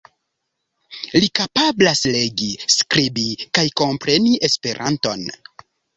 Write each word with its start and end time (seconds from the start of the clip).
Li 1.23 1.27
kapablas 1.39 2.01
legi, 2.15 2.49
skribi 2.77 3.27
kaj 3.59 3.67
kompreni 3.83 4.33
Esperanton. 4.49 5.29